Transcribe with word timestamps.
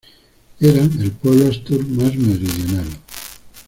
Eran 0.59 0.99
el 0.99 1.11
pueblo 1.11 1.47
astur 1.51 1.85
más 1.87 2.15
meridional. 2.15 2.87